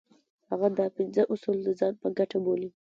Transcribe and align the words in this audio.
هغه 0.49 0.67
دا 0.79 0.85
پنځه 0.97 1.21
اصول 1.33 1.57
د 1.63 1.69
ځان 1.79 1.93
په 2.01 2.07
ګټه 2.17 2.37
بولي. 2.45 2.69